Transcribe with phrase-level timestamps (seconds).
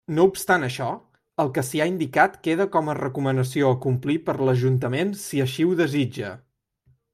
[0.17, 0.85] No obstant això,
[1.43, 5.69] el que s'hi ha indicat queda com a recomanació a complir per l'ajuntament si així
[5.71, 6.35] ho desitja.